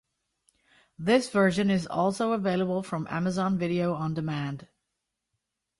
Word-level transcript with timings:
This 0.97 1.29
version 1.29 1.69
is 1.69 1.85
also 1.85 2.31
available 2.31 2.81
from 2.81 3.05
Amazon 3.11 3.59
Video 3.59 3.93
on 3.93 4.15
Demand. 4.15 4.67